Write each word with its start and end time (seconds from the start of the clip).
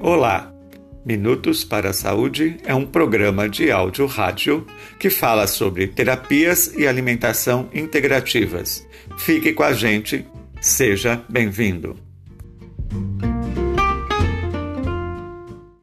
Olá! 0.00 0.54
Minutos 1.04 1.64
para 1.64 1.90
a 1.90 1.92
Saúde 1.92 2.58
é 2.64 2.72
um 2.72 2.86
programa 2.86 3.48
de 3.48 3.72
áudio 3.72 4.06
rádio 4.06 4.64
que 4.96 5.10
fala 5.10 5.44
sobre 5.48 5.88
terapias 5.88 6.72
e 6.76 6.86
alimentação 6.86 7.68
integrativas. 7.74 8.86
Fique 9.18 9.52
com 9.52 9.64
a 9.64 9.72
gente, 9.72 10.24
seja 10.60 11.20
bem-vindo! 11.28 12.07